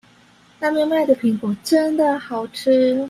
[0.59, 2.91] 那邊賣的蘋果真的好吃